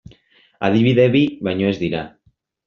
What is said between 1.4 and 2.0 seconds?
baino ez